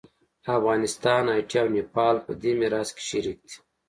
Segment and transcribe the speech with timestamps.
[0.57, 3.57] افغانستان، هایټي او نیپال په دې میراث کې شریک دي.